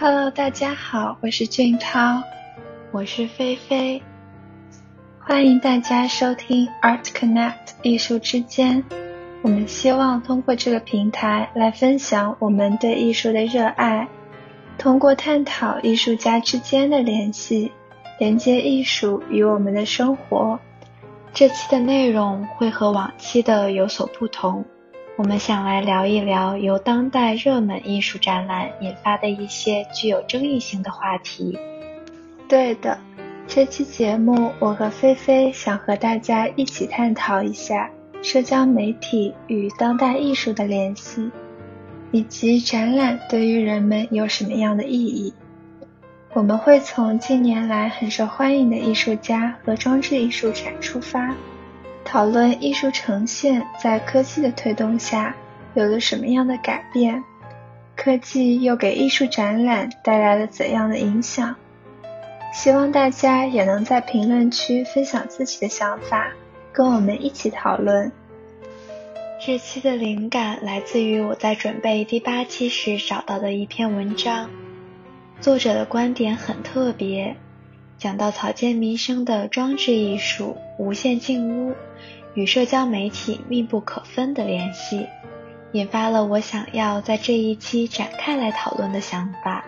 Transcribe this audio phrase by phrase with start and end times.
[0.00, 2.22] Hello，大家好，我是俊涛，
[2.92, 4.00] 我是菲菲，
[5.18, 8.84] 欢迎大家收听 Art Connect 艺术之间。
[9.42, 14.06] 我们希望通过这个平台来分享我们对艺术的热爱，
[14.78, 17.72] 通过探讨艺术家之间的联系，
[18.20, 20.60] 连接艺术与我们的生活。
[21.34, 24.64] 这期的内容会和往期的有所不同。
[25.18, 31.58] 我们想来聊一聊由当代热门艺术展览引发的一些具有争议性的话题。
[32.48, 32.96] 对的，
[33.48, 37.90] 这期节目我和菲菲想和大家一起探讨一下
[38.22, 41.28] 社交媒体与当代艺术的联系，
[42.12, 45.34] 以及展览对于人们有什么样的意义。
[46.32, 51.34] 我们会从近年来很受欢迎的艺术家和装置艺术展出发。
[52.10, 55.36] 讨论艺术呈现在科技的推动下
[55.74, 57.22] 有了什么样的改变，
[57.94, 61.54] 科技又给艺术展览带来了怎样的影响？
[62.54, 66.32] 希望大家也能在评论区分享自己的想法，
[66.72, 68.10] 跟我们一起讨论。
[69.38, 74.48] 这期的灵感来自于我在准备第八期时找到的一篇文章，
[75.42, 77.36] 作者的观点很特别。
[77.98, 81.74] 讲到草间弥生的装置艺术无限进屋
[82.38, 85.08] 与社交媒体密不可分的联系，
[85.72, 89.64] 引发了我想要在这一期展开来讨论的想法。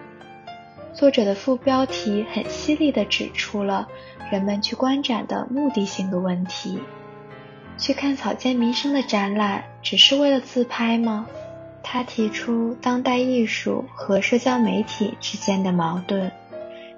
[0.95, 3.89] 作者的副标题很犀利地指出了
[4.31, 6.79] 人们去观展的目的性的问题：
[7.77, 11.27] 去看草间弥生的展览只是为了自拍吗？
[11.83, 16.31] 他提出当代艺术和社交媒体之间的矛盾。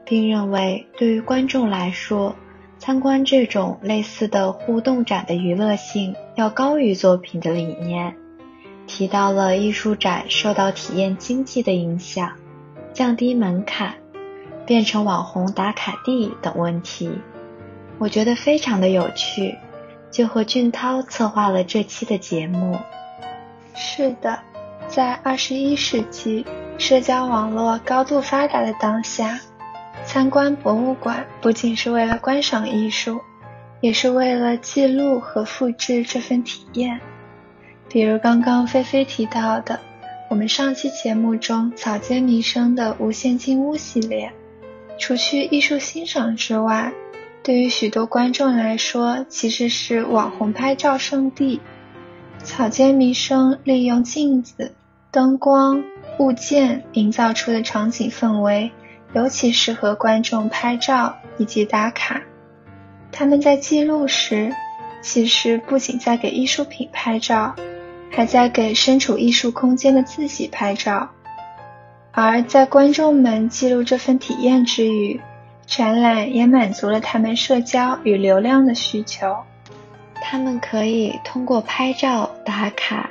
[0.05, 2.37] 并认为，对于观众来说，
[2.85, 8.17] 参观这种类似的互动展的娱乐性要高于作品的理念。
[8.89, 12.33] 提到了艺术展受到体验经济的影响，
[12.93, 13.95] 降低门槛，
[14.67, 17.13] 变成网红打卡地等问题。
[17.99, 19.57] 我觉得非常的有趣，
[20.11, 22.77] 就和俊涛策划了这期的节目。
[23.77, 24.41] 是的，
[24.89, 26.45] 在二十一世纪，
[26.79, 29.39] 社交网络高度发达的当下。
[30.13, 33.19] 参观博物馆不仅是为了观赏艺术，
[33.81, 37.01] 也是为了记录和复制这份体验。
[37.89, 39.81] 比如刚刚菲菲提到的，
[40.29, 44.31] 我们上期节目中草间弥生的无限进屋系列，
[44.99, 46.93] 除去艺术欣赏之外，
[47.43, 51.59] 对于许多观众来说，其实是网红拍照圣地。
[52.43, 54.75] 草间弥生利用镜子、
[55.11, 55.83] 灯光、
[56.19, 58.71] 物件营造出的场景氛围。
[59.15, 62.21] 尤其适合观众拍照以及打卡。
[63.11, 64.55] 他们在记录时，
[65.03, 67.55] 其实不仅在给艺术品拍照，
[68.11, 71.11] 还在给身处艺术空间的自己拍照。
[72.11, 75.21] 而在观众们记录这份体验之余，
[75.67, 79.37] 展览也满足了他们社交与流量的需求。
[80.15, 83.11] 他们可以通过拍照打卡，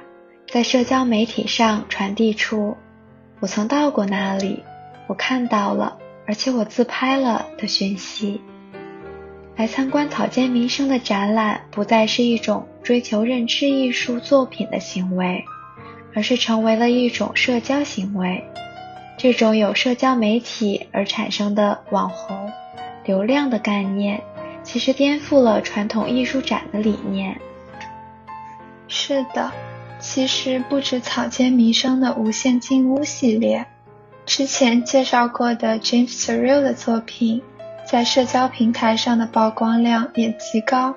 [0.52, 2.76] 在社交媒体上传递出
[3.40, 4.64] “我曾到过那里”。
[5.12, 8.40] 我看到了，而且我自拍了的讯息。
[9.58, 15.44] 来参观草间弥生的展览，不再是一种追求认知艺术作品的行为，
[16.16, 18.42] 而是成为了一种社交行为。
[19.18, 22.50] 这种有社交媒体而产生的网红
[23.04, 24.24] 流量的概念，
[24.64, 27.38] 其实颠覆了传统艺术展的理念。
[28.88, 29.52] 是的，
[30.00, 33.68] 其实不止草间弥生的无限进屋系列。
[34.34, 37.42] 之前介绍过的 James Turrell 的作品，
[37.86, 40.96] 在社交平台上的曝光量也极高，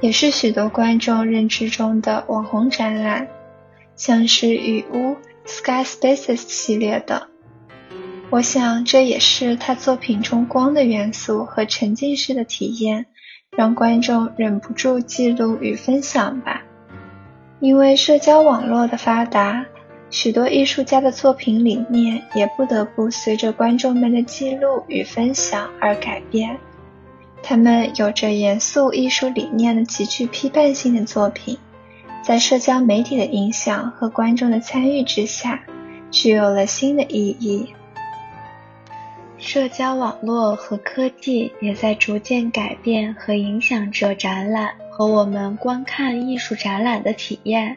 [0.00, 3.28] 也是许多观众认知中的网红展览，
[3.94, 7.20] 像是雨屋 Sky Spaces 系列等。
[8.30, 13.04] 我想这也是他作品中光的元素和沉浸式的体验，
[13.54, 16.62] 让观众忍不住记录与分享吧。
[17.60, 19.66] 因为社交网络的发达。
[20.08, 26.58] 许多艺术家的作品理念也不得不随着观众们的记录与分享而改变。
[27.42, 31.58] 他们有着严肃艺术理念的极具批判性的作品，
[32.22, 35.62] 在社交媒体的影响和观众的参与之下，
[36.10, 37.68] 具有了新的意义。
[39.38, 47.76] 社交网络和科技也在逐渐改变和影响着展览和我们观看艺术展览的体验。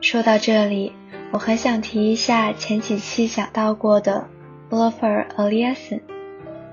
[0.00, 0.92] 说到这里。
[1.34, 4.28] 我很想提一下前几期讲到过的
[4.70, 6.00] Olafur Eliasson，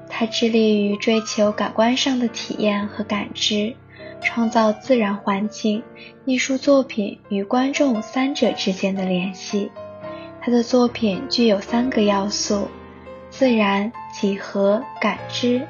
[0.07, 3.75] 他致力于追求感官上的体验和感知，
[4.21, 5.81] 创造自然环境、
[6.25, 9.71] 艺术作品与观众三者之间的联系。
[10.39, 12.67] 他的作品具有三个要素：
[13.31, 15.67] 自然、几何、感知。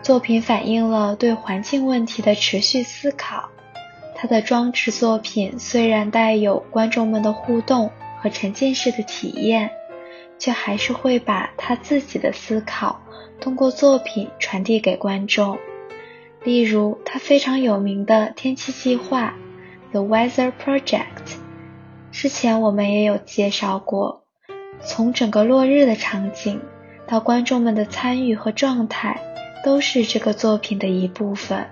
[0.00, 3.50] 作品反映了对环境问题的持续思考。
[4.14, 7.90] 他的装置作品虽然带有观众们的互动
[8.26, 9.70] 和沉浸式的体验，
[10.36, 13.00] 却还是会把他自己的思考
[13.40, 15.56] 通过作品传递给观众。
[16.42, 19.36] 例如，他非常有名的天气计划
[19.92, 20.88] 《The Weather Project》，
[22.10, 24.24] 之前我们也有介绍过。
[24.80, 26.60] 从整个落日的场景
[27.06, 29.20] 到观众们的参与和状态，
[29.64, 31.64] 都是这个作品的一部分。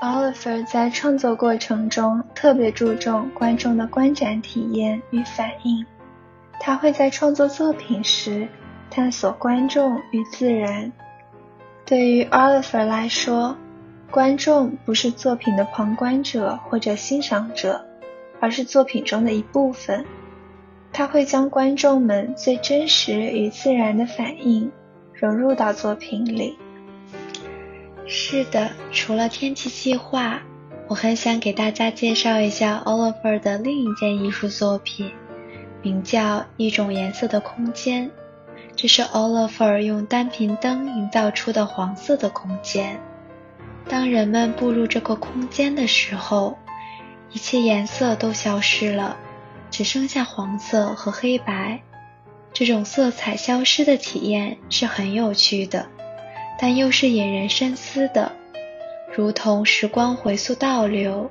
[0.00, 5.84] Oliver 在创作过程中特别注重观众的观展体验与反应。
[6.60, 8.46] 他会在创作作品时
[8.90, 10.92] 探索观众与自然。
[11.84, 13.56] 对于 Oliver 来说，
[14.10, 17.84] 观众不是作品的旁观者或者欣赏者，
[18.38, 20.04] 而是作品中的一部分。
[20.92, 24.70] 他会将观众们最真实与自然的反应
[25.12, 26.56] 融入到作品里。
[28.10, 30.40] 是的，除了天气计划，
[30.86, 35.12] 我很想给大家介绍一下 Oliver 的另一件艺术作品，
[35.82, 38.06] 名叫《一种颜色的空间》。
[38.74, 42.98] 这是 Oliver 用单频灯营造出的黄色的空间。
[43.86, 46.56] 当人们步入这个空间的时候，
[47.30, 49.18] 一切颜色都消失了，
[49.70, 51.82] 只剩下黄色和黑白。
[52.54, 55.90] 这种色彩消失的体验是很有趣的。
[56.60, 58.32] 但又是引人深思的，
[59.14, 61.30] 如同时光回溯倒流，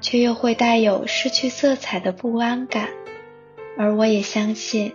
[0.00, 2.88] 却又会带有失去色彩的不安感。
[3.76, 4.94] 而我也相信，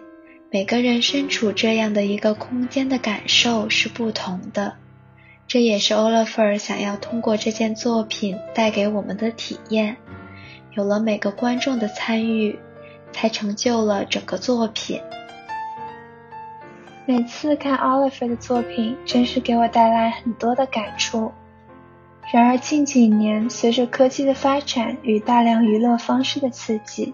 [0.49, 4.73] 每个人身处这样的一个空间的感受是不同的。
[5.47, 9.97] 这也是 Oliver 想要通过这件作品带给我们的体验。
[10.73, 12.57] 有了每个观众的参与，
[13.11, 15.01] 才成就了整个作品。
[17.07, 21.31] 每次看 Oliver 的作品，真是给我带来很多的感触。
[22.31, 27.13] 然而近几年，随着科技的发展与大量娱乐方式的刺激，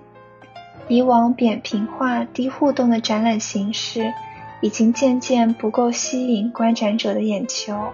[0.89, 4.13] 以往扁平化、低互动的展览形式，
[4.61, 7.93] 已经渐渐不够吸引观展者的眼球。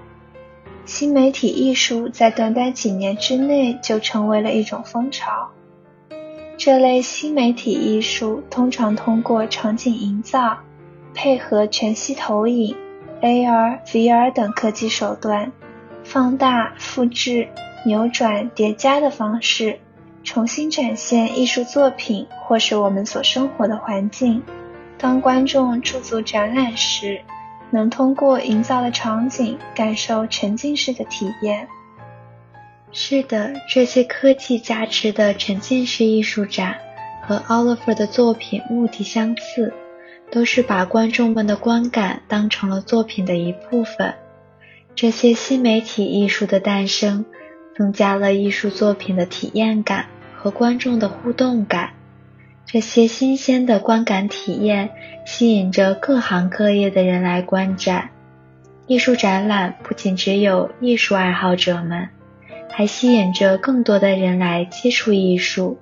[0.85, 5.49] 新媒体艺术在短短几年之内就成为了一种风潮。
[6.57, 10.57] 这类新媒体艺术通常通过场景营造。
[11.13, 12.75] 配合全息投影、
[13.21, 15.51] AR、VR 等科技手段，
[16.03, 17.47] 放大、复制、
[17.85, 19.79] 扭转、叠加的方式，
[20.23, 24.43] 重新展现艺术作品或是我们所生活的环境。
[24.97, 27.21] 当观众驻足展览时，
[27.69, 31.67] 能通过营造的场景感受沉浸式的体验。
[32.91, 36.75] 是的，这些科技加持的沉浸式艺术展
[37.21, 39.73] 和 Oliver 的作品目的相似。
[40.33, 44.15] 都是把观众们的观感当成了作品的一部分。
[44.95, 47.23] 这些新媒体艺术的诞生，
[47.77, 51.91] 增加了艺术作品的体验感和观众的互动感。
[52.65, 54.89] 这些新鲜的观感体验
[55.23, 58.09] 吸引着各行各业的人来观展。
[58.87, 62.09] 艺术展览不仅只有艺术爱好者们，
[62.71, 65.77] 还吸引着更多的人来接触艺术。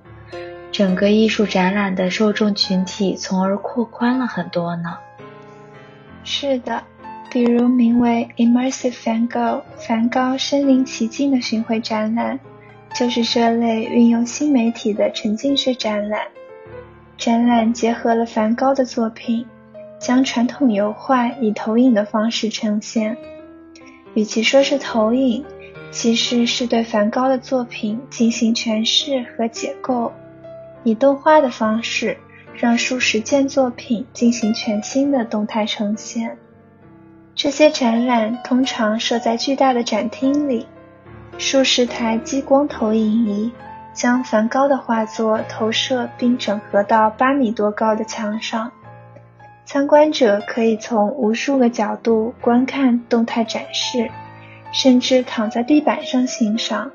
[0.72, 4.96] 整个艺术展览的受众群体从而扩宽了很多呢。
[6.24, 6.82] 是的，
[7.30, 12.40] 比如名为 Immersive Van Gogh 梵高身临其境的巡回展览，
[12.94, 16.22] 就是这类运用新媒体的沉浸式展览。
[17.18, 19.44] 展览结合了梵高的作品，
[20.00, 23.14] 将传统油画以投影的方式呈现。
[24.14, 25.44] 与其说是投影，
[25.90, 30.10] 其实是对梵高的作品进行诠释和解构。
[30.84, 32.16] 以动画的方式，
[32.54, 36.36] 让数十件作品进行全新的动态呈现。
[37.34, 40.66] 这些展览通常设在巨大的展厅里，
[41.38, 43.50] 数十台激光投影仪
[43.94, 48.70] 将梵高的画作投射并整合到八米多高的墙上。
[49.64, 54.10] 参观者可以从无数个角度观看动态展示，
[54.72, 56.90] 甚至躺在地板上欣赏。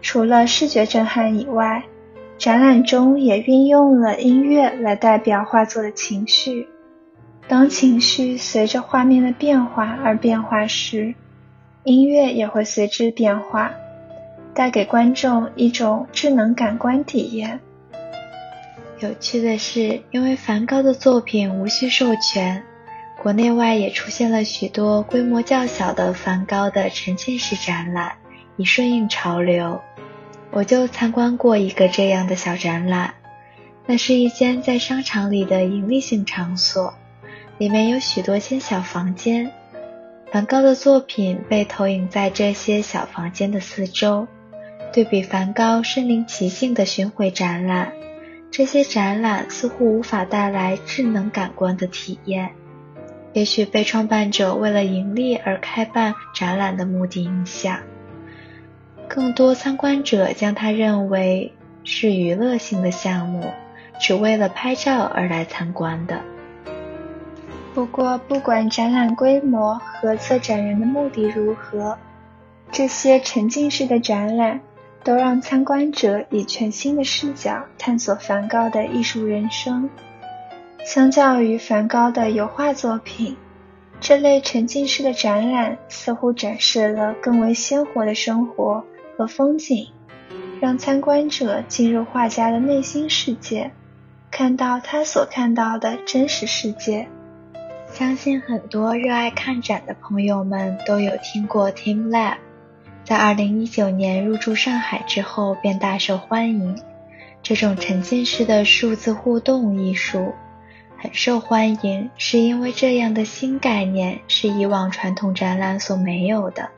[0.00, 1.82] 除了视觉震撼以外，
[2.36, 6.68] 展览中也运用了音乐来代表画作的情绪。
[7.46, 11.14] 当情绪随着画面的变化而变化时，
[11.84, 13.70] 音乐也会随之变化，
[14.54, 17.60] 带给观众一种智能感官体验。
[19.00, 22.62] 有趣的是，因为梵高的作品无需授权，
[23.22, 28.12] 国内外也出现了许多规模较小的梵高的沉浸式展览，
[28.56, 29.80] 以顺应潮流。
[30.54, 33.14] 我就参观过一个这样的小展览，
[33.86, 36.94] 那是一间在商场里的盈利性场所，
[37.58, 39.50] 里面有许多间小房间，
[40.30, 44.28] 梵高的作品被投影在这些小房间的四周，
[44.92, 47.92] 对比梵高身临其境的巡回展览，
[48.52, 52.50] 这些展览似乎无法带来智能感官的体验。
[53.32, 57.80] 也许被创办者为了盈利而开办展览的目的影响，
[59.08, 61.52] 更多参观者将它认为
[61.84, 63.52] 是娱乐性的项目，
[64.00, 66.20] 只为了拍照而来参观的。
[67.74, 71.98] 不过，不管展览规模和策展人的目的如何，
[72.70, 74.60] 这些沉浸式的展览
[75.02, 79.90] 都让参观者以全新的视角探索梵高的艺术人生。
[80.84, 83.36] 相较于梵高的油画作品，
[84.00, 88.84] 这类沉浸式的展览似乎展示了更为鲜活的生活
[89.16, 89.88] 和风景，
[90.60, 93.70] 让参观者进入画家的内心世界，
[94.30, 97.08] 看到他所看到的真实世界。
[97.92, 102.38] 相信很多热爱看展的朋友们都有听过 Team Lab，
[103.04, 106.76] 在2019年入驻上海之后便大受欢迎。
[107.40, 110.32] 这种沉浸式的数字互动艺术
[110.96, 116.70] 很受欢迎，是因为这样的新概念是以往传统展览所没有的，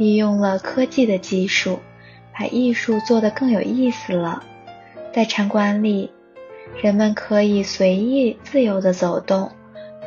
[0.00, 1.78] 利用了科技的技术，
[2.32, 4.42] 把艺术做得更有意思了。
[5.12, 6.10] 在场馆里，
[6.82, 9.52] 人们可以随意自由地走动。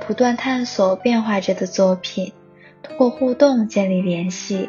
[0.08, 2.34] 不断探索变化着的作品，
[2.82, 4.68] 通过互动建立联系，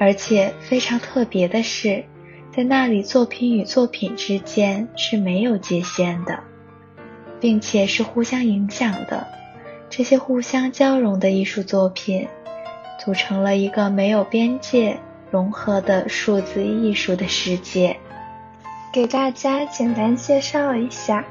[0.00, 2.04] 而且非常特别的是，
[2.52, 6.40] 在那里作品与作品之间是没有界限的，
[7.38, 9.28] 并且是互相影响的。
[9.88, 12.26] 这些互相交融的艺术作品，
[13.02, 17.96] 组成了一个没有边界、融合的数字艺术的世界。
[18.92, 21.24] 给大家简单介绍一下。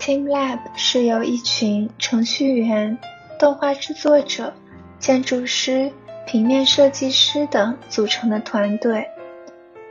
[0.00, 2.98] Team Lab 是由一群程序员、
[3.38, 4.52] 动画制作者、
[4.98, 5.92] 建筑师、
[6.26, 9.06] 平面设计师等组成的团队。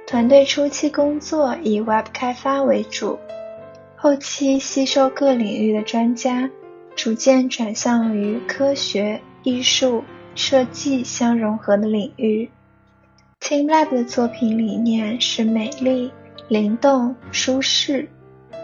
[0.07, 3.17] 团队初期工作以 Web 开发为主，
[3.95, 6.49] 后期吸收各领域的专家，
[6.95, 10.03] 逐渐转向于科学、艺术、
[10.35, 12.49] 设计相融合的领域。
[13.39, 16.11] Team Lab 的作品理念是美丽、
[16.47, 18.09] 灵动、舒适。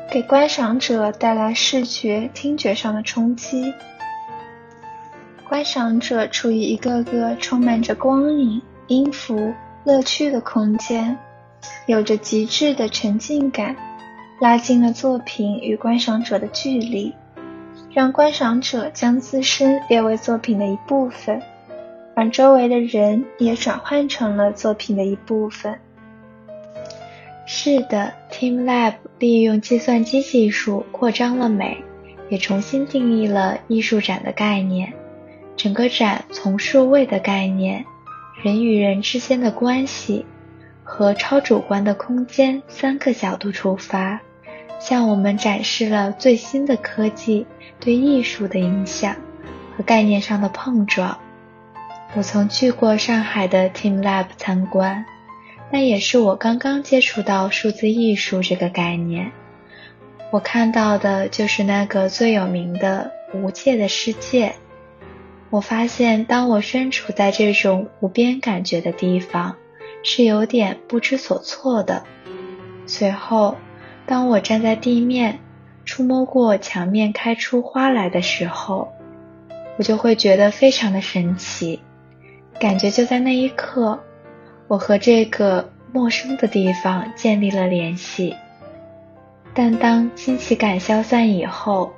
[0.09, 3.73] 给观赏者带来视觉、听觉上的冲击。
[5.49, 11.17] 观赏者处于一个个充满着光影、音符、乐趣的空间，
[11.87, 13.75] 有着极致的沉浸感，
[14.39, 17.13] 拉近了作品与观赏者的距离，
[17.91, 21.41] 让观赏者将自身列为作品的一部分，
[22.17, 25.79] 而周围的人也转换成了作品的一部分。
[27.45, 31.77] 是的，Team Lab 利用计算机技术扩张了美，
[32.27, 34.91] 也重新定义了艺术展的概念。
[35.55, 37.85] 整个展从数位的概念、
[38.41, 40.25] 人与人之间的关系
[40.83, 44.19] 和超主观的空间三个角度出发，
[44.79, 47.45] 向我们展示了最新的科技
[47.79, 49.15] 对艺术的影响
[49.77, 51.15] 和概念上的碰撞。
[52.15, 55.05] 我曾去过上海的 Team Lab 参观。
[55.69, 59.33] 那也是我刚刚接触到数字艺术这个概念，
[60.31, 64.55] 我看到的就是那个最有名的无界的世界。
[65.49, 69.57] 我发现，当我身处在这种无边感觉的地方，
[70.03, 72.03] 是有点不知所措的。
[72.85, 73.57] 随后，
[74.05, 75.39] 当我站在地面，
[75.83, 78.93] 触摸过墙面开出花来的时候，
[79.77, 81.81] 我就会觉得非常的神奇，
[82.59, 83.99] 感觉就在那一刻。
[84.67, 88.35] 我和这个陌生的地方建立了联系，
[89.53, 91.93] 但当新奇感消散以后，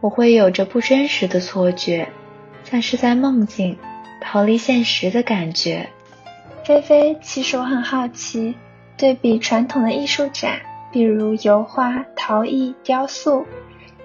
[0.00, 2.08] 我会有着不真实的错觉，
[2.62, 3.76] 像是在梦境、
[4.20, 5.88] 逃离现实的感觉。
[6.62, 8.54] 菲菲，其实我很好奇，
[8.96, 10.60] 对比传统的艺术展，
[10.92, 13.44] 比如油画、陶艺、雕塑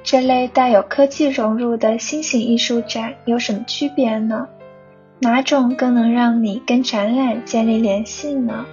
[0.04, 4.48] 这类带有科技融入的新型艺术展，有什么区别呢？
[5.24, 8.66] 哪种更能让你跟展览建立联系呢？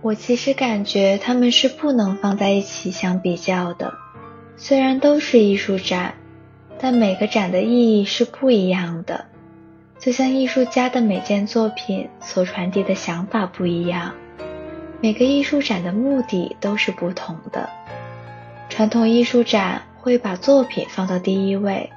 [0.00, 3.94] 我其实感觉他们是不能放在一起相比较的。
[4.56, 6.14] 虽然都是艺术展，
[6.80, 9.26] 但每个展的意义是不一样的。
[10.00, 14.14] 就像艺术家的每件作品所传递的想法不一样，
[15.00, 17.70] 每个艺术展的目的都是不同的。
[18.68, 21.88] 传统艺术展会把作品放到第一位。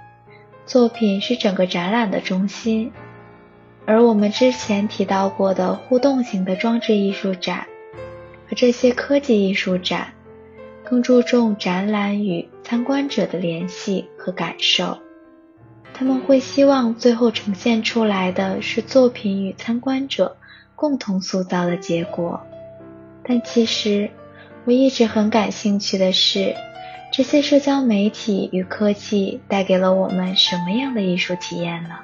[0.65, 2.91] 作品是整个展览的中心，
[3.85, 7.67] 而我们之前提到过的互动型的装置艺术展
[8.47, 10.13] 和这些科技艺术展，
[10.83, 14.97] 更注重展览与参观者的联系和感受。
[15.93, 20.37] 他们会希望最后呈现出来的是作品与参观者
[20.75, 22.41] 共同塑造的结果。
[23.23, 24.09] 但其实，
[24.65, 26.55] 我一直很感兴趣的是，
[27.11, 31.99] 这些社交媒体与科技带给了我们什么样的艺术体验呢？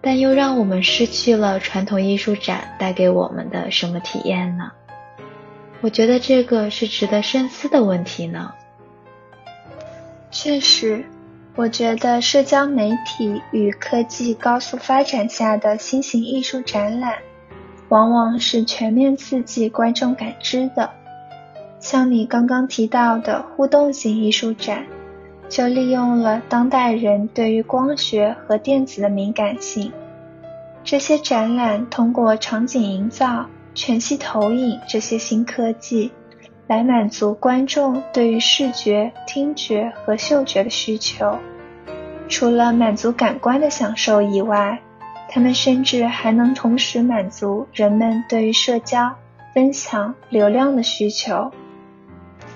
[0.00, 4.70] 但又让我们失去了传统艺术展带给我们的什么体验呢？
[5.80, 8.54] 我觉得这个是值得深思的问题呢。
[10.30, 11.04] 确实，
[11.56, 17.18] 我觉得社交媒体与科技高速发展下的新型艺术展览，
[17.88, 20.90] 往往是全面刺激观众感知的。
[21.80, 24.86] 像你刚刚提到的互动型艺术展。
[25.48, 29.90] 就利用了当代人对于光学和电子的敏感性，
[30.84, 36.12] 这些展览通过场景营造、全息投影这些新科技，
[36.68, 41.36] 来满足观众对于视觉、听觉和嗅觉的需求。
[42.28, 44.80] 除了满足感官的享受以外，
[45.28, 49.16] 他们甚至还能同时满足人们对于社交、
[49.52, 51.50] 分享、流量的需求。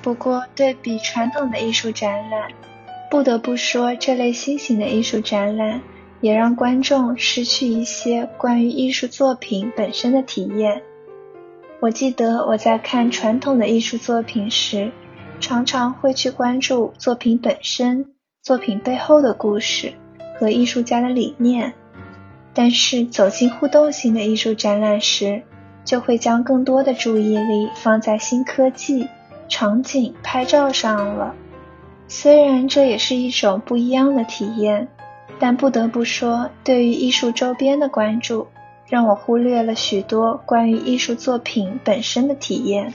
[0.04, 2.50] 不过，对比传统的艺术展览，
[3.11, 5.80] 不得不说，这类新型的艺术展览
[6.20, 10.82] 也让观众失去一些关于艺术作品本身的体验。
[11.80, 14.92] 我记得我在看传统的艺术作品时，
[15.40, 19.94] 常常会去关注作品本身、作品背后的故事
[20.38, 21.73] 和艺术家的理念，
[22.52, 25.42] 但是走进互动型的艺术展览时，
[25.82, 29.08] 就会将更多的注意力放在新科技、
[29.49, 31.35] 场景、拍照上了。
[32.09, 34.89] 虽然这也是一种不一样的体验，
[35.39, 38.47] 但不得不说，对于艺术周边的关注，
[38.87, 42.93] 让我忽略了许多关于艺术作品本身的体验。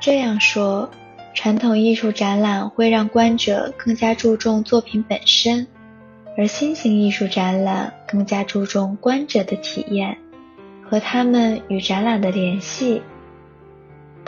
[0.00, 0.88] 这样说，
[1.34, 5.66] 传统艺术展览会让观者更加注重作品本身，
[6.38, 10.16] 而新型艺术展览更加注重观者的体验
[10.88, 13.02] 和他们与展览的联系。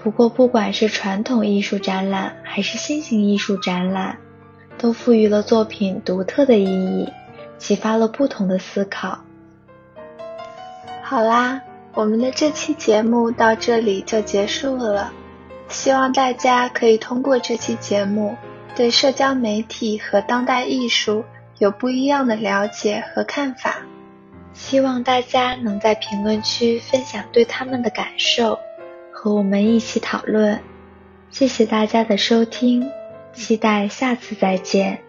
[0.09, 4.16] 不过，不管是传统艺术展览还是新型艺术展览，
[4.79, 7.12] 都赋予了作品独特的意义，
[7.59, 9.18] 启发了不同的思考。
[11.03, 11.61] 好啦，
[11.92, 15.12] 我们的这期节目到这里就结束了。
[15.68, 18.35] 希望大家可以通过这期节目，
[18.75, 21.23] 对社交媒体和当代艺术
[21.59, 23.77] 有不一样的了解和看法。
[24.55, 28.59] 希望大家能在评论区分享对他们的感受。
[29.20, 30.61] 和我们一起讨论，
[31.28, 32.88] 谢谢大家的收听，
[33.35, 35.08] 期待下次再见。